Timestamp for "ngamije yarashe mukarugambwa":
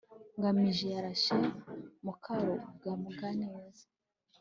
0.37-3.27